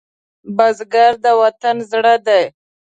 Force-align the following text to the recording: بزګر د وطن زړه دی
بزګر 0.55 1.11
د 1.25 1.25
وطن 1.41 1.75
زړه 1.91 2.15
دی 2.27 2.43